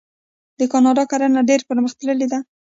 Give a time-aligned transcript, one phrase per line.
[0.59, 2.39] د کاناډا کرنه ډیره پرمختللې ده.